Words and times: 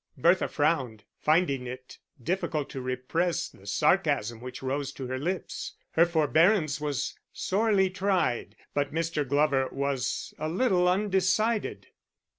Bertha 0.17 0.47
frowned, 0.47 1.03
finding 1.19 1.67
it 1.67 1.99
difficult 2.19 2.71
to 2.71 2.81
repress 2.81 3.49
the 3.49 3.67
sarcasm 3.67 4.41
which 4.41 4.63
rose 4.63 4.91
to 4.93 5.05
her 5.05 5.19
lips; 5.19 5.73
her 5.91 6.07
forbearance 6.07 6.81
was 6.81 7.13
sorely 7.31 7.87
tried. 7.91 8.55
But 8.73 8.91
Mr. 8.95 9.27
Glover 9.29 9.67
was 9.71 10.33
a 10.39 10.49
little 10.49 10.89
undecided. 10.89 11.89